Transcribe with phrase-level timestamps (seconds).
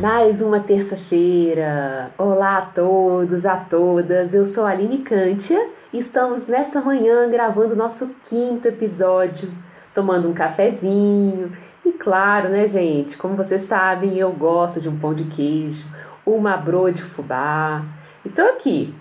[0.00, 2.10] Mais uma terça-feira.
[2.16, 4.32] Olá a todos, a todas.
[4.32, 9.52] Eu sou a Aline Kantia e estamos nessa manhã gravando nosso quinto episódio,
[9.92, 11.54] tomando um cafezinho.
[11.84, 13.18] E claro, né, gente?
[13.18, 15.86] Como vocês sabem, eu gosto de um pão de queijo,
[16.24, 17.84] uma broa de fubá.
[18.24, 18.94] E tô aqui,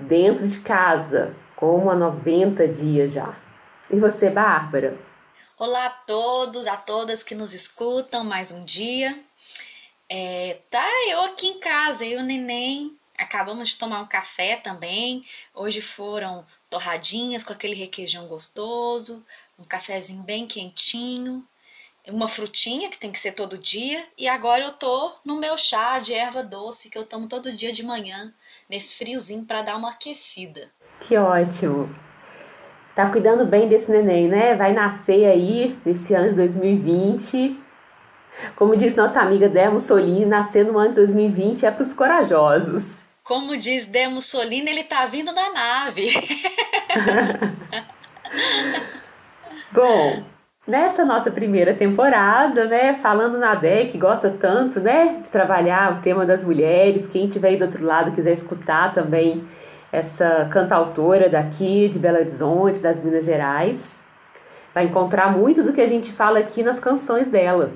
[0.00, 3.34] dentro de casa, como há 90 dias já.
[3.90, 4.94] E você, Bárbara?
[5.58, 9.27] Olá a todos, a todas que nos escutam mais um dia.
[10.10, 12.96] É, tá eu aqui em casa, eu e o neném.
[13.16, 15.24] Acabamos de tomar um café também.
[15.54, 19.24] Hoje foram torradinhas com aquele requeijão gostoso,
[19.58, 21.44] um cafezinho bem quentinho,
[22.06, 24.06] uma frutinha que tem que ser todo dia.
[24.16, 27.72] E agora eu tô no meu chá de erva doce que eu tomo todo dia
[27.72, 28.32] de manhã,
[28.70, 30.70] nesse friozinho para dar uma aquecida.
[31.00, 31.94] Que ótimo!
[32.94, 34.54] Tá cuidando bem desse neném, né?
[34.54, 37.67] Vai nascer aí nesse ano de 2020
[38.56, 42.98] como diz nossa amiga Dé Mussolini, nascer no ano de 2020 é para os corajosos.
[43.22, 46.08] Como diz Dé Mussolini, ele está vindo na nave.
[49.70, 50.22] Bom,
[50.66, 56.00] nessa nossa primeira temporada, né, falando na Dé, que gosta tanto, né, de trabalhar o
[56.00, 59.46] tema das mulheres, quem tiver aí do outro lado quiser escutar também
[59.92, 64.04] essa cantautora daqui de Belo Horizonte, das Minas Gerais,
[64.74, 67.72] vai encontrar muito do que a gente fala aqui nas canções dela.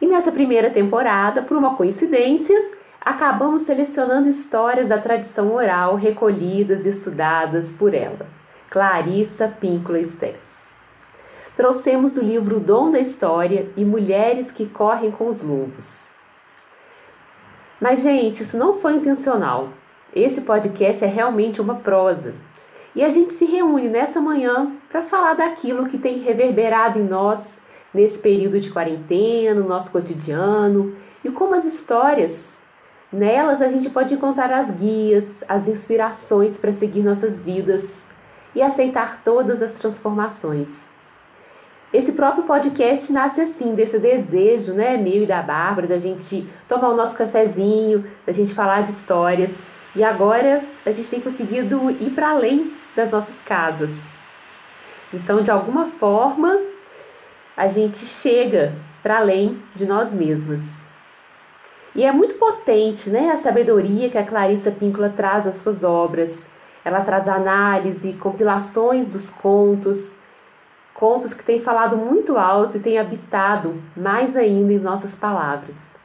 [0.00, 2.70] E nessa primeira temporada, por uma coincidência,
[3.00, 8.26] acabamos selecionando histórias da tradição oral recolhidas e estudadas por ela,
[8.70, 10.80] Clarissa Píncula Stess.
[11.54, 16.16] Trouxemos o livro o Dom da História e Mulheres que Correm com os Lobos.
[17.80, 19.68] Mas, gente, isso não foi intencional.
[20.14, 22.34] Esse podcast é realmente uma prosa.
[22.94, 27.60] E a gente se reúne nessa manhã para falar daquilo que tem reverberado em nós
[27.92, 32.66] nesse período de quarentena, no nosso cotidiano, e como as histórias,
[33.12, 38.06] nelas a gente pode encontrar as guias, as inspirações para seguir nossas vidas
[38.54, 40.90] e aceitar todas as transformações.
[41.92, 46.88] Esse próprio podcast nasce assim, desse desejo, né, meu e da Bárbara, da gente tomar
[46.88, 49.60] o nosso cafezinho, da gente falar de histórias.
[49.96, 54.10] E agora a gente tem conseguido ir para além das nossas casas.
[55.12, 56.60] Então, de alguma forma,
[57.60, 60.88] a gente chega para além de nós mesmas.
[61.94, 66.48] E é muito potente né, a sabedoria que a Clarissa Píncula traz nas suas obras.
[66.82, 70.20] Ela traz análise, compilações dos contos,
[70.94, 76.00] contos que têm falado muito alto e têm habitado mais ainda em nossas palavras.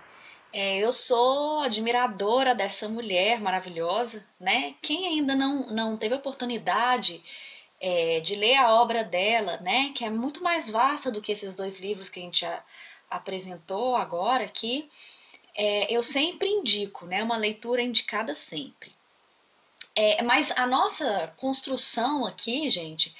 [0.52, 4.74] É, eu sou admiradora dessa mulher maravilhosa, né?
[4.82, 7.24] Quem ainda não, não teve oportunidade
[7.80, 11.56] é, de ler a obra dela, né, que é muito mais vasta do que esses
[11.56, 12.64] dois livros que a gente já
[13.10, 14.90] apresentou agora aqui,
[15.56, 18.94] é, eu sempre indico, né, uma leitura indicada sempre.
[19.96, 23.16] É, mas a nossa construção aqui, gente,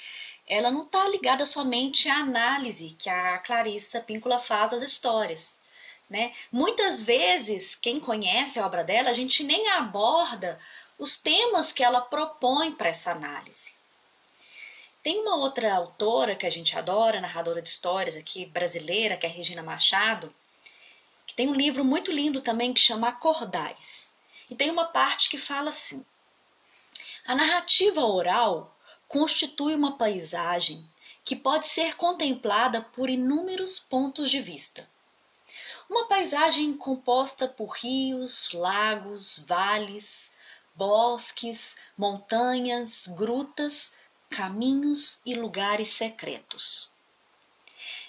[0.46, 5.62] ela não está ligada somente à análise que a Clarissa Píncula faz das histórias.
[6.08, 6.32] Né?
[6.52, 10.58] Muitas vezes, quem conhece a obra dela, a gente nem aborda
[10.98, 13.74] os temas que ela propõe para essa análise.
[15.06, 19.28] Tem uma outra autora que a gente adora, narradora de histórias aqui brasileira, que é
[19.28, 20.34] a Regina Machado,
[21.24, 24.18] que tem um livro muito lindo também que chama Acordais.
[24.50, 26.04] E tem uma parte que fala assim:
[27.24, 30.84] A narrativa oral constitui uma paisagem
[31.24, 34.90] que pode ser contemplada por inúmeros pontos de vista.
[35.88, 40.32] Uma paisagem composta por rios, lagos, vales,
[40.74, 43.98] bosques, montanhas, grutas,
[44.30, 46.94] caminhos e lugares secretos.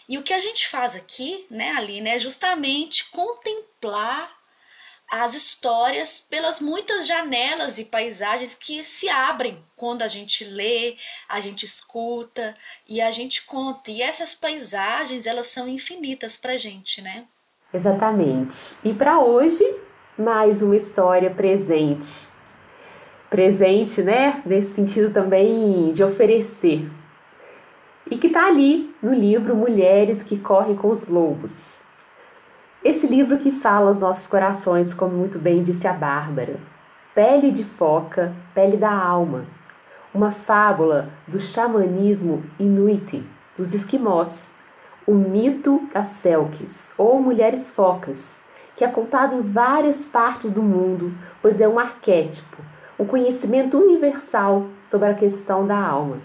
[0.09, 4.35] E o que a gente faz aqui, né, Aline, é justamente contemplar
[5.09, 10.97] as histórias pelas muitas janelas e paisagens que se abrem quando a gente lê,
[11.29, 12.53] a gente escuta
[12.87, 13.89] e a gente conta.
[13.89, 17.25] E essas paisagens, elas são infinitas para gente, né?
[17.73, 18.75] Exatamente.
[18.83, 19.63] E para hoje,
[20.17, 22.27] mais uma história presente
[23.29, 24.41] presente, né?
[24.45, 26.89] Nesse sentido também de oferecer.
[28.09, 31.85] e que está ali no livro Mulheres que Correm com os Lobos.
[32.83, 36.57] Esse livro que fala aos nossos corações, como muito bem disse a Bárbara.
[37.13, 39.45] Pele de foca, pele da alma.
[40.13, 43.27] Uma fábula do xamanismo inuit,
[43.57, 44.57] dos esquimós.
[45.06, 48.41] O mito das Selkis, ou mulheres focas,
[48.75, 52.57] que é contado em várias partes do mundo, pois é um arquétipo,
[52.99, 56.19] um conhecimento universal sobre a questão da alma.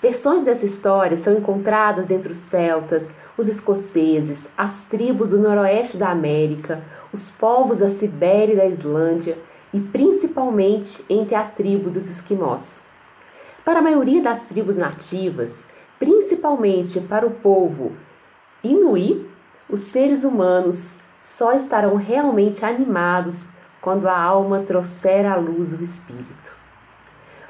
[0.00, 6.10] Versões dessa história são encontradas entre os celtas, os escoceses, as tribos do noroeste da
[6.10, 6.82] América,
[7.12, 9.36] os povos da Sibéria e da Islândia
[9.72, 12.94] e principalmente entre a tribo dos esquimós.
[13.64, 15.68] Para a maioria das tribos nativas,
[15.98, 17.92] principalmente para o povo
[18.64, 19.28] inuí,
[19.68, 23.50] os seres humanos só estarão realmente animados
[23.80, 26.56] quando a alma trouxer à luz o espírito.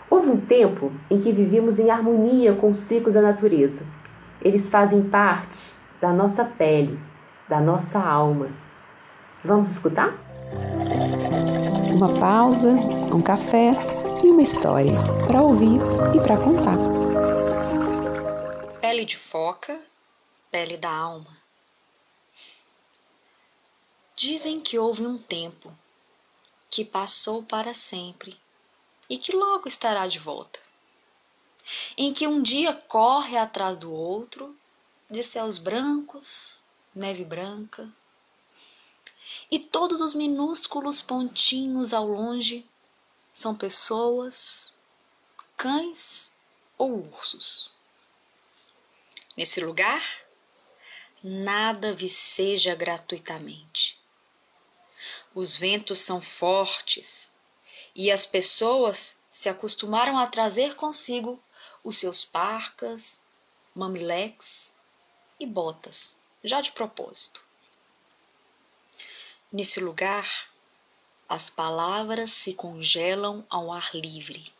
[0.08, 3.84] Houve um tempo em que vivíamos em harmonia com os ciclos da natureza.
[4.42, 6.98] Eles fazem parte da nossa pele,
[7.48, 8.48] da nossa alma.
[9.44, 10.12] Vamos escutar?
[11.94, 13.72] Uma pausa, um café
[14.24, 15.80] e uma história para ouvir
[16.14, 16.76] e para contar.
[18.80, 19.78] Pele de foca,
[20.50, 21.38] pele da alma.
[24.16, 25.72] Dizem que houve um tempo
[26.70, 28.38] que passou para sempre
[29.08, 30.60] e que logo estará de volta.
[31.96, 34.56] Em que um dia corre atrás do outro,
[35.10, 36.62] de céus brancos,
[36.94, 37.90] neve branca,
[39.50, 42.64] e todos os minúsculos pontinhos ao longe
[43.32, 44.74] são pessoas,
[45.56, 46.32] cães
[46.78, 47.70] ou ursos.
[49.36, 50.02] Nesse lugar,
[51.22, 53.99] nada viceja gratuitamente.
[55.32, 57.36] Os ventos são fortes
[57.94, 61.40] e as pessoas se acostumaram a trazer consigo
[61.84, 63.22] os seus parcas,
[63.72, 64.74] mamileques
[65.38, 67.40] e botas, já de propósito.
[69.52, 70.50] Nesse lugar,
[71.28, 74.52] as palavras se congelam ao ar livre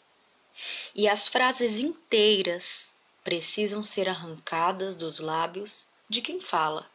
[0.94, 2.92] e as frases inteiras
[3.24, 6.88] precisam ser arrancadas dos lábios de quem fala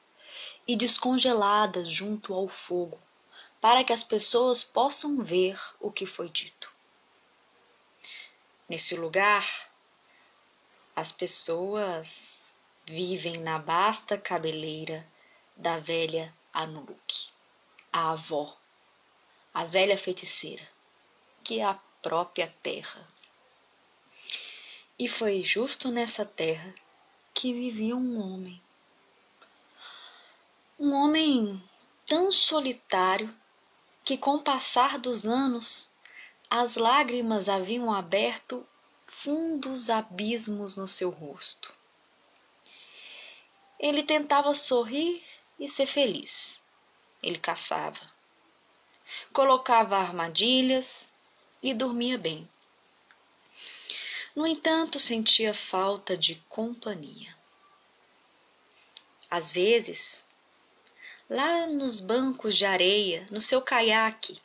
[0.66, 3.00] e descongeladas junto ao fogo
[3.65, 6.71] para que as pessoas possam ver o que foi dito.
[8.69, 9.71] Nesse lugar,
[10.95, 12.45] as pessoas
[12.85, 15.03] vivem na basta cabeleira
[15.57, 17.31] da velha Anuluk,
[17.91, 18.56] a avó,
[19.51, 20.69] a velha feiticeira,
[21.44, 21.73] que é a
[22.03, 23.09] própria terra.
[25.00, 26.71] E foi justo nessa terra
[27.33, 28.62] que vivia um homem.
[30.77, 31.59] Um homem
[32.06, 33.35] tão solitário
[34.06, 35.90] que com o passar dos anos
[36.48, 38.66] as lágrimas haviam aberto
[39.07, 41.74] fundos abismos no seu rosto.
[43.80, 45.24] Ele tentava sorrir
[45.60, 46.62] e ser feliz.
[47.24, 48.00] Ele caçava,
[49.34, 51.10] colocava armadilhas
[51.63, 52.48] e dormia bem.
[54.36, 57.36] No entanto, sentia falta de companhia.
[59.31, 60.25] Às vezes,
[61.30, 64.39] lá nos bancos de areia, no seu caiaque.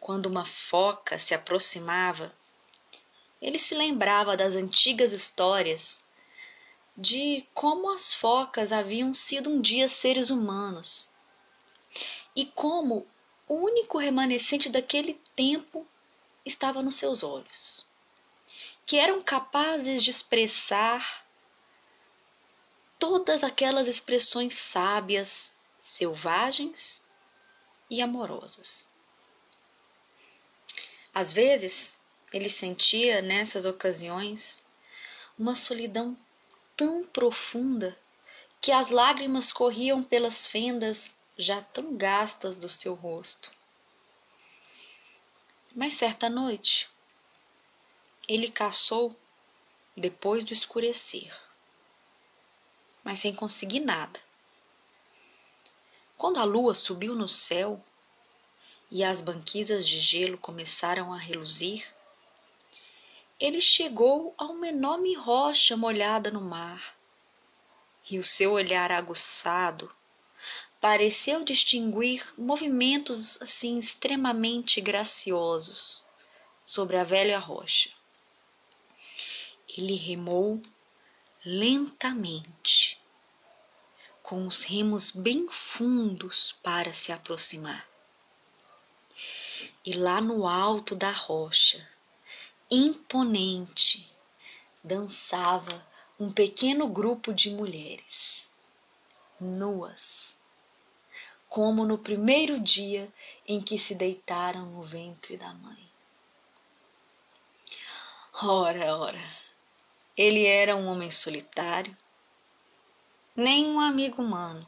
[0.00, 2.32] Quando uma foca se aproximava,
[3.40, 6.04] ele se lembrava das antigas histórias
[6.96, 11.10] de como as focas haviam sido um dia seres humanos
[12.34, 13.06] e como
[13.46, 15.86] o único remanescente daquele tempo
[16.44, 17.86] estava nos seus olhos,
[18.84, 21.26] que eram capazes de expressar
[22.98, 25.55] todas aquelas expressões sábias
[25.86, 27.06] selvagens
[27.88, 28.90] e amorosas.
[31.14, 32.00] Às vezes,
[32.32, 34.66] ele sentia nessas ocasiões
[35.38, 36.18] uma solidão
[36.76, 37.96] tão profunda
[38.60, 43.50] que as lágrimas corriam pelas fendas já tão gastas do seu rosto.
[45.72, 46.90] Mas certa noite,
[48.26, 49.16] ele caçou
[49.96, 51.32] depois do escurecer,
[53.04, 54.25] mas sem conseguir nada.
[56.18, 57.84] Quando a lua subiu no céu
[58.90, 61.86] e as banquisas de gelo começaram a reluzir,
[63.38, 66.96] ele chegou a uma enorme rocha molhada no mar,
[68.10, 69.94] e o seu olhar aguçado
[70.80, 76.02] pareceu distinguir movimentos assim extremamente graciosos
[76.64, 77.90] sobre a velha rocha.
[79.76, 80.62] Ele remou
[81.44, 82.98] lentamente
[84.26, 87.86] com os remos bem fundos para se aproximar.
[89.84, 91.88] E lá no alto da rocha,
[92.68, 94.12] imponente,
[94.82, 95.86] dançava
[96.18, 98.50] um pequeno grupo de mulheres,
[99.40, 100.36] nuas,
[101.48, 103.08] como no primeiro dia
[103.46, 105.88] em que se deitaram no ventre da mãe.
[108.42, 109.36] Ora, ora,
[110.16, 111.96] ele era um homem solitário,
[113.36, 114.66] nem um amigo humano,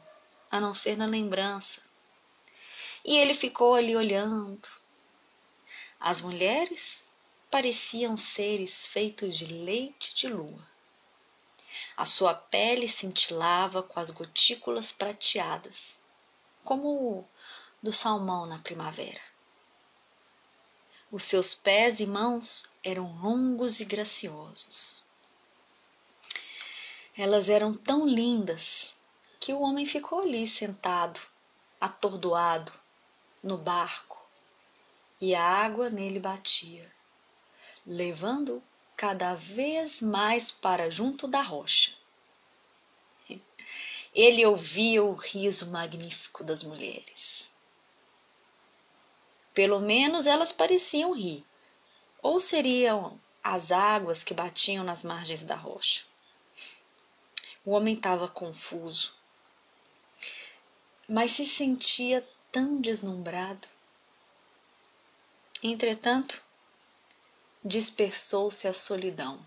[0.51, 1.81] a não ser na lembrança.
[3.03, 4.69] E ele ficou ali olhando.
[5.99, 7.07] As mulheres
[7.49, 10.67] pareciam seres feitos de leite de lua.
[11.97, 15.99] A sua pele cintilava com as gotículas prateadas,
[16.63, 17.27] como
[17.81, 19.21] do salmão na primavera.
[21.11, 25.08] Os seus pés e mãos eram longos e graciosos.
[27.21, 28.95] Elas eram tão lindas
[29.41, 31.19] que o homem ficou ali sentado,
[31.77, 32.71] atordoado,
[33.43, 34.25] no barco,
[35.19, 36.89] e a água nele batia,
[37.85, 38.63] levando
[38.95, 41.91] cada vez mais para junto da rocha.
[44.15, 47.51] Ele ouvia o riso magnífico das mulheres.
[49.53, 51.45] Pelo menos elas pareciam rir,
[52.21, 56.07] ou seriam as águas que batiam nas margens da rocha.
[57.69, 59.13] O homem estava confuso,
[61.07, 63.67] mas se sentia tão deslumbrado.
[65.61, 66.43] Entretanto,
[67.63, 69.39] dispersou-se a solidão,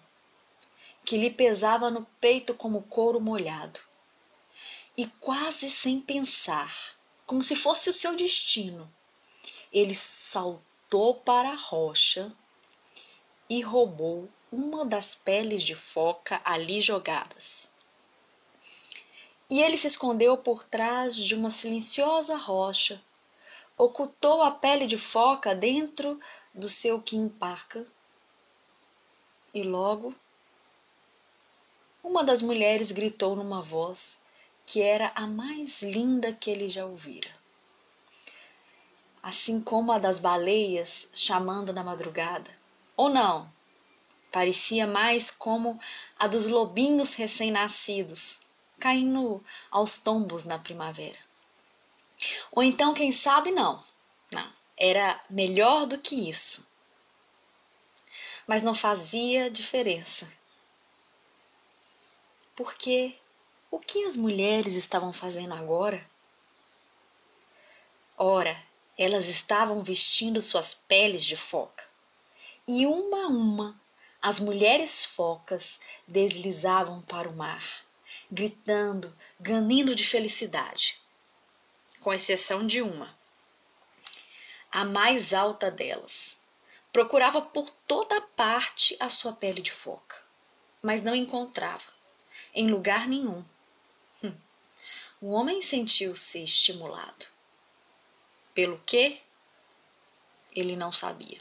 [1.05, 3.81] que lhe pesava no peito como couro molhado,
[4.97, 6.95] e quase sem pensar,
[7.26, 8.88] como se fosse o seu destino,
[9.73, 12.33] ele saltou para a rocha
[13.50, 17.72] e roubou uma das peles de foca ali jogadas.
[19.52, 22.99] E ele se escondeu por trás de uma silenciosa rocha,
[23.76, 26.18] ocultou a pele de foca dentro
[26.54, 27.87] do seu quimparca
[29.52, 30.14] e logo
[32.02, 34.25] uma das mulheres gritou numa voz
[34.64, 37.28] que era a mais linda que ele já ouvira.
[39.23, 42.50] Assim como a das baleias chamando na madrugada.
[42.97, 43.52] Ou não,
[44.32, 45.78] parecia mais como
[46.18, 48.42] a dos lobinhos recém-nascidos,
[48.83, 51.19] caindo aos tombos na primavera.
[52.51, 53.81] Ou então, quem sabe, não.
[54.33, 56.67] Não, era melhor do que isso.
[58.45, 60.29] Mas não fazia diferença.
[62.57, 63.17] Porque
[63.71, 66.05] o que as mulheres estavam fazendo agora?
[68.19, 68.61] Ora,
[68.99, 71.85] elas estavam vestindo suas peles de foca.
[72.67, 73.81] E uma a uma,
[74.21, 77.85] as mulheres focas deslizavam para o mar,
[78.33, 80.99] gritando, ganindo de felicidade.
[82.01, 83.15] Com exceção de uma,
[84.71, 86.43] a mais alta delas.
[86.91, 90.17] Procurava por toda parte a sua pele de foca,
[90.83, 91.93] mas não encontrava,
[92.55, 93.45] em lugar nenhum.
[94.25, 94.35] Hum.
[95.21, 97.27] O homem sentiu-se estimulado.
[98.55, 99.21] Pelo que?
[100.57, 101.41] Ele não sabia.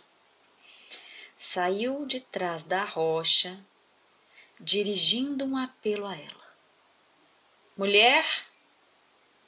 [1.37, 3.57] Saiu de trás da rocha,
[4.59, 6.40] dirigindo um apelo a ela.
[7.81, 8.45] Mulher,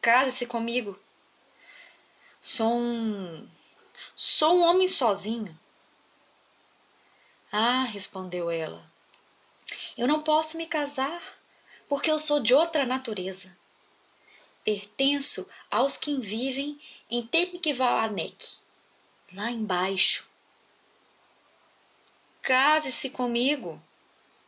[0.02, 1.00] case-se comigo.
[2.42, 3.48] Sou um.
[4.16, 5.56] Sou um homem sozinho.
[7.52, 8.84] Ah, respondeu ela.
[9.96, 11.22] Eu não posso me casar,
[11.88, 13.56] porque eu sou de outra natureza
[14.64, 16.80] pertenço aos que vivem
[17.12, 18.58] em Temikvanek,
[19.32, 20.28] lá embaixo.
[22.42, 23.80] Case-se comigo,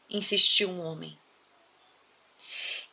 [0.10, 1.16] insistiu um homem.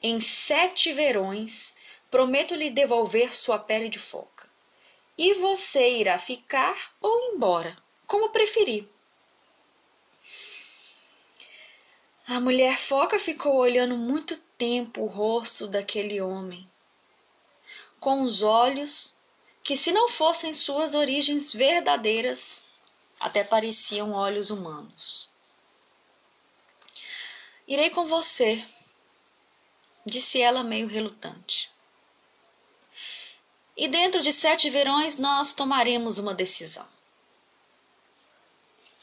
[0.02, 1.74] Em sete verões
[2.10, 4.48] prometo lhe devolver sua pele de foca.
[5.16, 8.88] E você irá ficar ou embora, como preferir.
[12.26, 16.68] A mulher foca ficou olhando muito tempo o rosto daquele homem
[18.02, 19.14] com os olhos
[19.62, 22.64] que, se não fossem suas origens verdadeiras,
[23.20, 25.30] até pareciam olhos humanos.
[27.64, 28.62] Irei com você,
[30.04, 31.70] disse ela meio relutante.
[33.76, 36.88] E dentro de sete verões nós tomaremos uma decisão.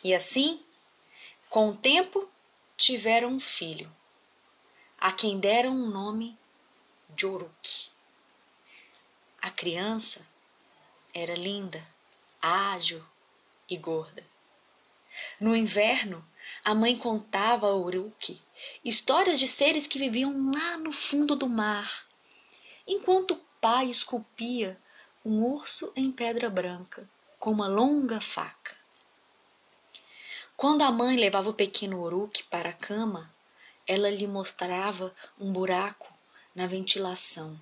[0.03, 0.63] E assim,
[1.50, 2.29] com o tempo,
[2.77, 3.94] tiveram um filho,
[4.98, 6.38] a quem deram o nome
[7.10, 7.89] de Oruk.
[9.41, 10.25] A criança
[11.13, 11.86] era linda,
[12.41, 13.03] ágil
[13.70, 14.25] e gorda.
[15.39, 16.25] No inverno,
[16.69, 18.39] a mãe contava a Uruk
[18.85, 22.05] histórias de seres que viviam lá no fundo do mar,
[22.85, 24.79] enquanto o pai esculpia
[25.25, 27.09] um urso em pedra branca
[27.39, 28.77] com uma longa faca.
[30.55, 33.33] Quando a mãe levava o pequeno Uruk para a cama,
[33.88, 36.13] ela lhe mostrava um buraco
[36.53, 37.59] na ventilação,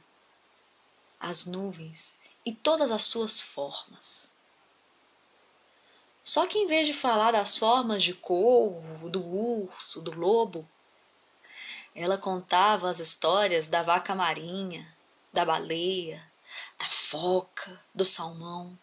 [1.17, 4.36] as nuvens e todas as suas formas.
[6.27, 10.69] Só que em vez de falar das formas de corvo, do urso, do lobo,
[11.95, 14.93] ela contava as histórias da vaca marinha,
[15.31, 16.21] da baleia,
[16.77, 18.77] da foca, do salmão,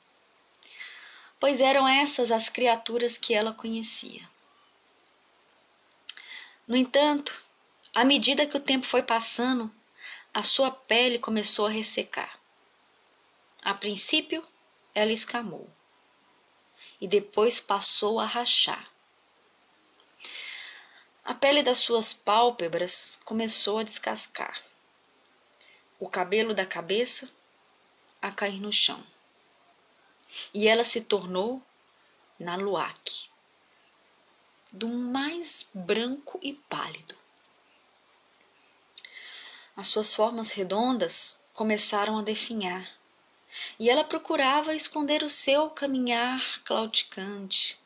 [1.39, 4.27] pois eram essas as criaturas que ela conhecia.
[6.67, 7.45] No entanto,
[7.95, 9.71] à medida que o tempo foi passando,
[10.33, 12.41] a sua pele começou a ressecar.
[13.61, 14.43] A princípio,
[14.95, 15.69] ela escamou
[17.05, 18.91] e depois passou a rachar.
[21.23, 24.59] A pele das suas pálpebras começou a descascar.
[26.01, 27.31] O cabelo da cabeça
[28.23, 29.07] a cair no chão.
[30.55, 31.63] E ela se tornou
[32.39, 33.29] Naluac,
[34.73, 37.15] do mais branco e pálido.
[39.77, 42.91] As suas formas redondas começaram a definhar
[43.79, 47.79] e ela procurava esconder o seu caminhar claudicante.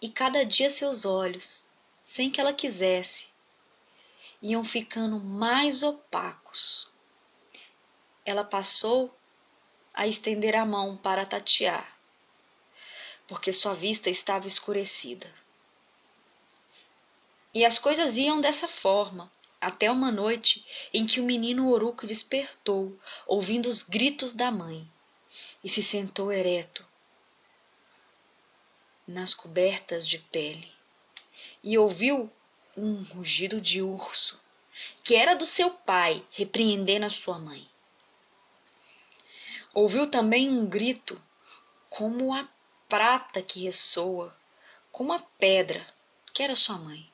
[0.00, 1.66] E cada dia seus olhos,
[2.02, 3.28] sem que ela quisesse,
[4.42, 6.88] iam ficando mais opacos.
[8.24, 9.14] Ela passou
[9.92, 11.96] a estender a mão para tatear,
[13.26, 15.32] porque sua vista estava escurecida.
[17.54, 19.30] E as coisas iam dessa forma,
[19.64, 24.86] até uma noite em que o menino Oruca despertou, ouvindo os gritos da mãe,
[25.62, 26.86] e se sentou ereto
[29.06, 30.70] nas cobertas de pele,
[31.62, 32.30] e ouviu
[32.76, 34.38] um rugido de urso,
[35.02, 37.66] que era do seu pai, repreendendo a sua mãe.
[39.72, 41.20] Ouviu também um grito,
[41.88, 42.46] como a
[42.86, 44.36] prata que ressoa,
[44.92, 45.86] como a pedra,
[46.34, 47.13] que era sua mãe.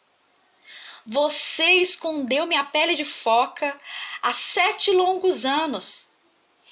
[1.07, 3.79] Você escondeu minha pele de foca
[4.21, 6.11] há sete longos anos.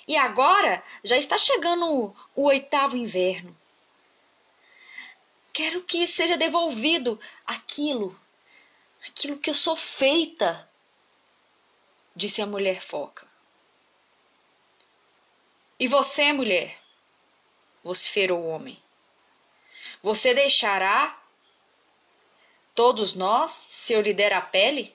[0.07, 3.57] E agora já está chegando o, oitavo inverno.
[5.53, 8.19] Quero que seja devolvido aquilo,
[9.07, 10.71] aquilo que eu sou feita,
[12.15, 13.27] disse a mulher foca.
[15.81, 16.79] E você, mulher,
[17.85, 18.81] vociferou o homem,
[20.03, 21.17] você deixará
[22.79, 24.95] Todos nós, se eu lhe der a pele?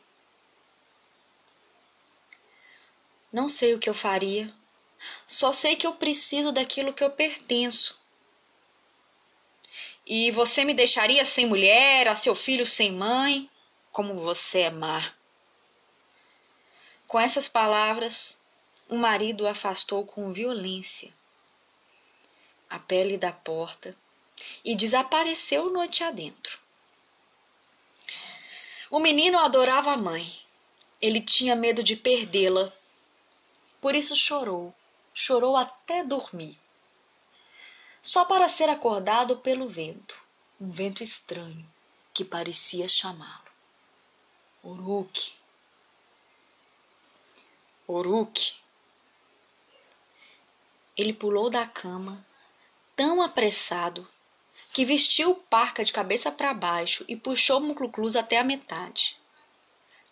[3.29, 4.49] Não sei o que eu faria.
[5.27, 8.01] Só sei que eu preciso daquilo que eu pertenço.
[10.07, 13.51] E você me deixaria sem mulher, a seu filho sem mãe?
[13.91, 15.13] Como você é má.
[17.05, 18.41] Com essas palavras,
[18.87, 21.13] o marido afastou com violência
[22.69, 23.93] a pele da porta
[24.63, 26.62] e desapareceu noite adentro.
[28.93, 30.31] O menino adorava a mãe.
[31.01, 32.71] Ele tinha medo de perdê-la.
[33.81, 34.71] Por isso chorou,
[35.15, 36.59] chorou até dormir.
[38.03, 40.15] Só para ser acordado pelo vento,
[40.61, 41.67] um vento estranho
[42.13, 43.51] que parecia chamá-lo.
[44.63, 45.33] Uruk.
[47.87, 48.53] Uruk.
[50.95, 52.23] Ele pulou da cama,
[52.95, 54.07] tão apressado
[54.73, 59.15] que vestiu o parca de cabeça para baixo e puxou o mucluclus até a metade.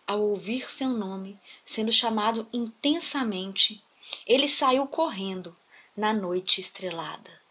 [0.05, 3.83] Ao ouvir seu nome sendo chamado intensamente,
[4.25, 5.57] ele saiu correndo
[5.97, 7.41] na noite estrelada.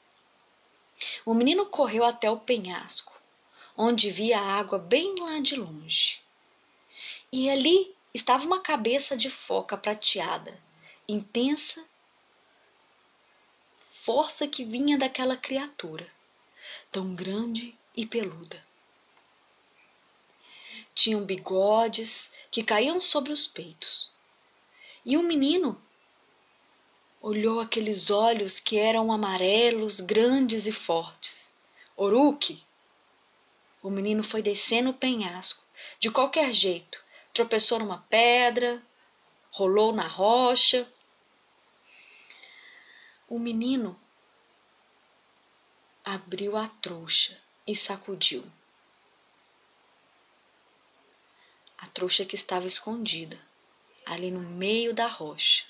[1.26, 3.20] O menino correu até o penhasco,
[3.76, 6.22] onde via a água bem lá de longe.
[7.32, 10.56] E ali estava uma cabeça de foca prateada,
[11.08, 11.84] intensa
[13.90, 16.06] força que vinha daquela criatura
[16.90, 18.64] tão grande e peluda.
[20.94, 24.10] Tinham bigodes que caíam sobre os peitos.
[25.04, 25.80] E o menino
[27.20, 31.54] olhou aqueles olhos que eram amarelos, grandes e fortes.
[31.96, 32.64] Oruque!
[33.82, 35.62] O menino foi descendo o penhasco,
[35.98, 37.02] de qualquer jeito.
[37.32, 38.82] Tropeçou numa pedra,
[39.50, 40.90] rolou na rocha.
[43.28, 43.99] O menino
[46.04, 48.44] abriu a trouxa e sacudiu.
[51.78, 53.38] A trouxa que estava escondida,
[54.06, 55.64] ali no meio da rocha.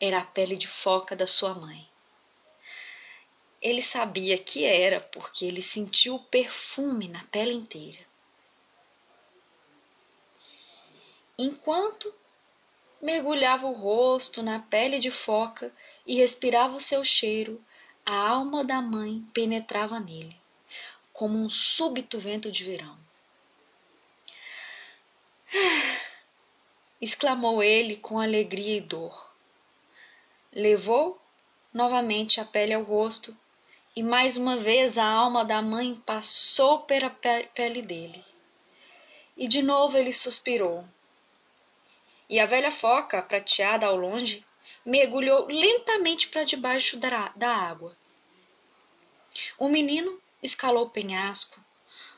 [0.00, 1.88] Era a pele de foca da sua mãe.
[3.60, 8.00] Ele sabia que era porque ele sentiu o perfume na pele inteira.
[11.38, 12.14] Enquanto
[13.00, 15.72] mergulhava o rosto na pele de foca
[16.06, 17.62] e respirava o seu cheiro,
[18.06, 20.36] a alma da mãe penetrava nele,
[21.10, 22.98] como um súbito vento de verão.
[27.00, 29.32] exclamou ele com alegria e dor.
[30.52, 31.18] Levou
[31.72, 33.34] novamente a pele ao rosto
[33.96, 38.22] e mais uma vez a alma da mãe passou pela pele dele.
[39.34, 40.84] E de novo ele suspirou.
[42.28, 44.44] E a velha foca, prateada ao longe,
[44.84, 47.96] mergulhou lentamente para debaixo da, da água.
[49.58, 51.58] O menino escalou o penhasco,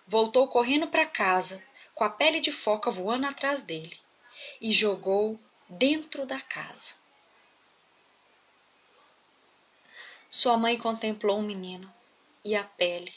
[0.06, 1.62] voltou correndo para casa,
[1.94, 3.98] com a pele de foca voando atrás dele,
[4.60, 6.96] e jogou dentro da casa.
[10.28, 11.92] Sua mãe contemplou o menino
[12.44, 13.12] e a pele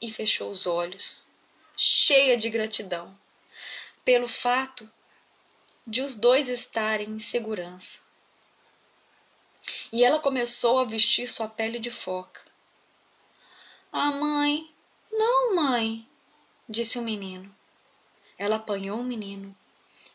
[0.00, 1.28] e fechou os olhos,
[1.76, 3.18] cheia de gratidão,
[4.04, 4.88] pelo fato
[5.86, 8.11] de os dois estarem em segurança.
[9.92, 12.40] E ela começou a vestir sua pele de foca.
[13.92, 14.72] Ah, mãe,
[15.12, 16.08] não, mãe,
[16.66, 17.54] disse o menino.
[18.38, 19.54] Ela apanhou o menino,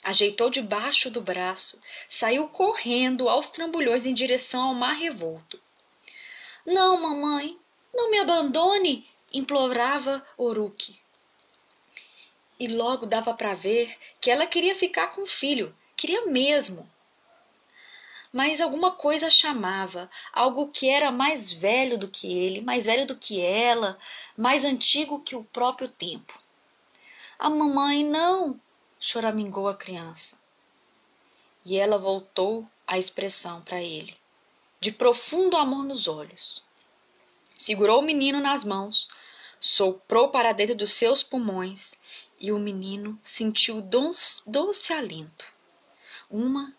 [0.03, 5.61] ajeitou debaixo do braço, saiu correndo aos trambolhões em direção ao mar revolto.
[6.65, 7.57] Não, mamãe,
[7.93, 10.99] não me abandone, implorava Oruque.
[12.59, 16.89] E logo dava para ver que ela queria ficar com o filho, queria mesmo.
[18.37, 23.17] Mas alguma coisa chamava, algo que era mais velho do que ele, mais velho do
[23.17, 23.97] que ela,
[24.37, 26.39] mais antigo que o próprio tempo.
[27.39, 28.61] A mamãe não,
[28.99, 30.39] choramingou a criança.
[31.65, 34.15] E ela voltou a expressão para ele
[34.79, 36.63] de profundo amor nos olhos.
[37.55, 39.09] Segurou o menino nas mãos,
[39.59, 41.95] soprou para dentro dos seus pulmões
[42.39, 45.51] e o menino sentiu doce, doce alento.
[46.29, 46.71] Uma,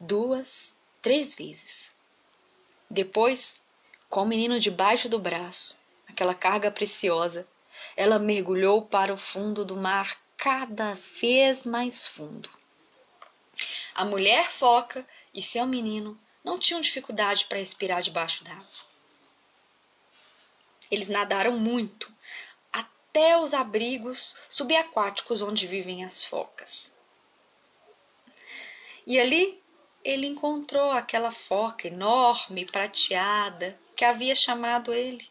[0.00, 1.94] duas, três vezes.
[2.88, 3.60] Depois,
[4.08, 7.46] com o menino debaixo do braço, aquela carga preciosa,
[7.94, 12.48] ela mergulhou para o fundo do mar cada vez mais fundo.
[13.94, 18.64] A mulher foca e seu menino não tinham dificuldade para respirar debaixo d'água.
[20.90, 22.10] Eles nadaram muito,
[22.72, 26.98] até os abrigos subaquáticos onde vivem as focas.
[29.06, 29.62] E ali
[30.04, 35.26] ele encontrou aquela foca enorme, prateada, que havia chamado ele.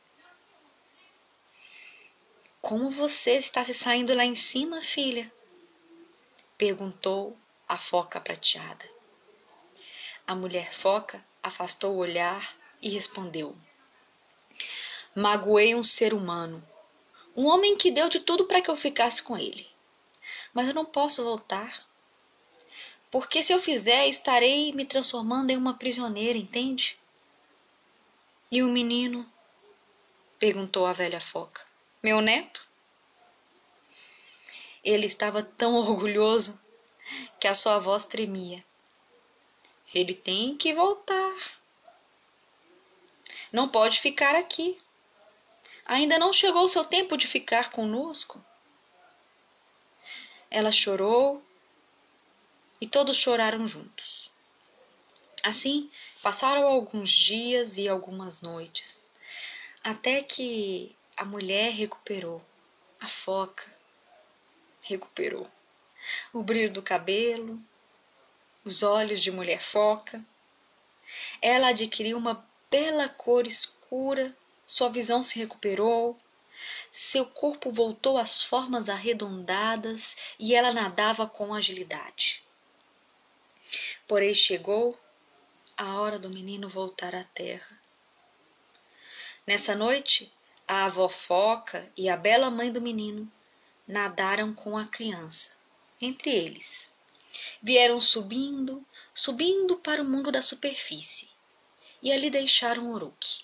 [2.59, 5.31] Como você está se saindo lá em cima, filha?
[6.57, 8.85] perguntou a foca prateada.
[10.25, 13.55] A mulher foca afastou o olhar e respondeu:
[15.13, 16.65] Magoei um ser humano,
[17.35, 19.67] um homem que deu de tudo para que eu ficasse com ele.
[20.53, 21.85] Mas eu não posso voltar.
[23.13, 26.97] Porque se eu fizer, estarei me transformando em uma prisioneira, entende?
[28.49, 29.31] E o menino?
[30.39, 31.61] perguntou a velha foca.
[32.01, 32.67] Meu neto?
[34.83, 36.59] Ele estava tão orgulhoso
[37.39, 38.65] que a sua voz tremia.
[39.93, 41.37] Ele tem que voltar.
[43.51, 44.75] Não pode ficar aqui.
[45.85, 48.43] Ainda não chegou o seu tempo de ficar conosco.
[50.49, 51.45] Ela chorou
[52.83, 54.29] e todos choraram juntos.
[55.41, 55.89] Assim,
[56.21, 59.09] passaram alguns dias e algumas noites,
[59.81, 62.43] até que a mulher recuperou,
[62.99, 63.63] a foca
[64.81, 65.47] recuperou
[66.33, 67.57] o brilho do cabelo,
[68.65, 70.21] os olhos de mulher foca.
[71.41, 74.35] Ela adquiriu uma bela cor escura,
[74.67, 76.17] sua visão se recuperou,
[76.91, 82.42] seu corpo voltou às formas arredondadas e ela nadava com agilidade.
[84.07, 84.99] Porém, chegou
[85.77, 87.79] a hora do menino voltar à terra.
[89.45, 90.31] Nessa noite,
[90.67, 93.31] a avó foca e a bela mãe do menino
[93.87, 95.57] nadaram com a criança,
[95.99, 96.93] entre eles
[97.61, 101.29] vieram subindo, subindo para o mundo da superfície,
[102.01, 103.43] e ali deixaram Uruk,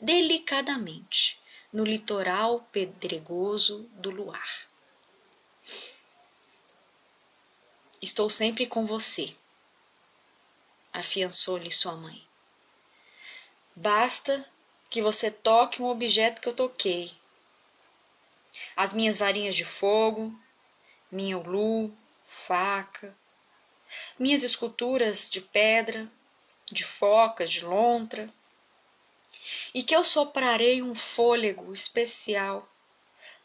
[0.00, 1.40] delicadamente,
[1.72, 4.66] no litoral pedregoso do luar.
[8.00, 9.34] Estou sempre com você,
[10.96, 12.26] afiançou-lhe sua mãe.
[13.74, 14.48] Basta
[14.88, 17.12] que você toque um objeto que eu toquei.
[18.74, 20.34] As minhas varinhas de fogo,
[21.12, 23.14] minha ulu, faca,
[24.18, 26.10] minhas esculturas de pedra,
[26.72, 28.32] de focas, de lontra,
[29.74, 32.66] e que eu soprarei um fôlego especial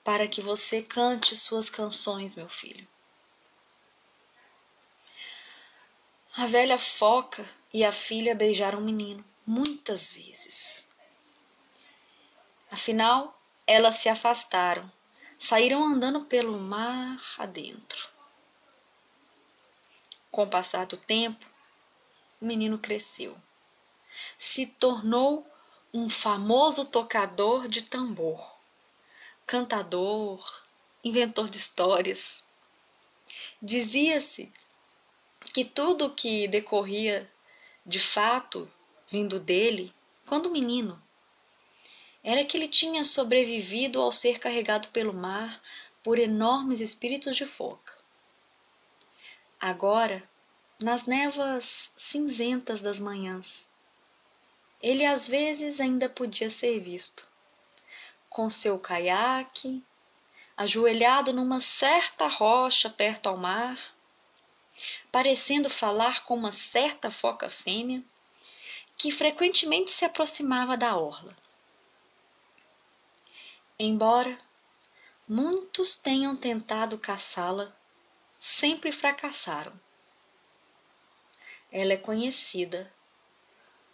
[0.03, 2.87] para que você cante suas canções, meu filho.
[6.37, 10.89] A velha foca e a filha beijaram o menino muitas vezes.
[12.71, 14.89] Afinal, elas se afastaram,
[15.37, 18.09] saíram andando pelo mar adentro.
[20.31, 21.45] Com o passar do tempo,
[22.39, 23.35] o menino cresceu.
[24.39, 25.45] Se tornou
[25.93, 28.57] um famoso tocador de tambor,
[29.45, 30.63] cantador,
[31.03, 32.47] inventor de histórias.
[33.61, 34.51] Dizia-se
[35.51, 37.29] que tudo o que decorria
[37.85, 38.71] de fato
[39.07, 39.93] vindo dele,
[40.25, 41.01] quando menino,
[42.23, 45.61] era que ele tinha sobrevivido ao ser carregado pelo mar
[46.03, 47.93] por enormes espíritos de foca.
[49.59, 50.23] Agora,
[50.79, 53.75] nas névoas cinzentas das manhãs,
[54.81, 57.27] ele às vezes ainda podia ser visto,
[58.29, 59.83] com seu caiaque,
[60.57, 63.90] ajoelhado numa certa rocha perto ao mar,
[65.11, 68.03] parecendo falar com uma certa foca fêmea
[68.97, 71.35] que frequentemente se aproximava da orla.
[73.77, 74.37] Embora
[75.27, 77.75] muitos tenham tentado caçá-la,
[78.39, 79.73] sempre fracassaram.
[81.71, 82.93] Ela é conhecida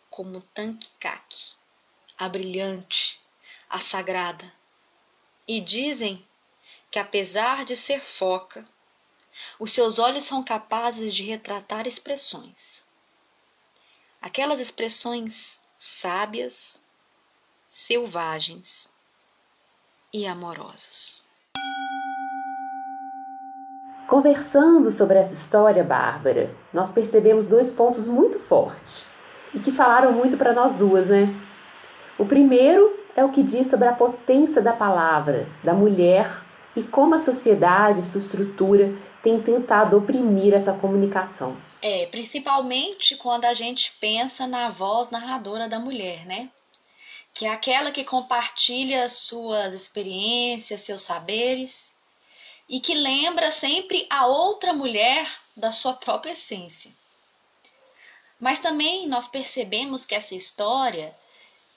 [0.10, 1.56] como Tankikaki,
[2.17, 3.21] a brilhante,
[3.69, 4.51] a sagrada,
[5.47, 6.27] e dizem
[6.89, 8.67] que apesar de ser foca,
[9.60, 12.86] os seus olhos são capazes de retratar expressões.
[14.21, 16.82] Aquelas expressões sábias,
[17.69, 18.91] selvagens
[20.13, 21.26] e amorosas.
[24.08, 29.04] Conversando sobre essa história bárbara, nós percebemos dois pontos muito fortes
[29.54, 31.28] e que falaram muito para nós duas, né?
[32.17, 36.41] O primeiro é o que diz sobre a potência da palavra, da mulher
[36.76, 41.58] e como a sociedade, sua estrutura, tem tentado oprimir essa comunicação.
[41.82, 46.49] É, principalmente quando a gente pensa na voz narradora da mulher, né?
[47.34, 51.97] Que é aquela que compartilha suas experiências, seus saberes
[52.69, 56.91] e que lembra sempre a outra mulher da sua própria essência.
[58.39, 61.15] Mas também nós percebemos que essa história